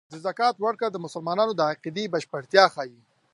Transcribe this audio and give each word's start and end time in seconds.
د 0.11 0.13
زکات 0.25 0.55
ورکړه 0.59 0.89
د 0.91 0.97
مسلمان 1.05 1.37
د 1.55 1.61
عقیدې 1.71 2.11
بشپړتیا 2.13 2.65
ښيي. 2.73 3.01